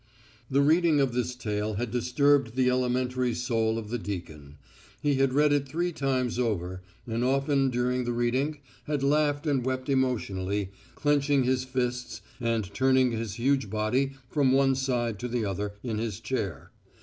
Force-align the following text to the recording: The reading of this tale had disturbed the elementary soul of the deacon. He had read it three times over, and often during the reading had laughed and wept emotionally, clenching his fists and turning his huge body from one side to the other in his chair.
The 0.49 0.63
reading 0.63 0.99
of 0.99 1.13
this 1.13 1.35
tale 1.35 1.75
had 1.75 1.91
disturbed 1.91 2.55
the 2.55 2.71
elementary 2.71 3.35
soul 3.35 3.77
of 3.77 3.91
the 3.91 3.99
deacon. 3.99 4.55
He 4.99 5.13
had 5.17 5.31
read 5.31 5.53
it 5.53 5.67
three 5.69 5.91
times 5.91 6.39
over, 6.39 6.81
and 7.05 7.23
often 7.23 7.69
during 7.69 8.05
the 8.05 8.11
reading 8.11 8.57
had 8.85 9.03
laughed 9.03 9.45
and 9.45 9.63
wept 9.63 9.89
emotionally, 9.89 10.71
clenching 10.95 11.43
his 11.43 11.65
fists 11.65 12.21
and 12.39 12.73
turning 12.73 13.11
his 13.11 13.35
huge 13.35 13.69
body 13.69 14.13
from 14.27 14.51
one 14.53 14.73
side 14.73 15.19
to 15.19 15.27
the 15.27 15.45
other 15.45 15.73
in 15.83 15.99
his 15.99 16.19
chair. 16.19 16.71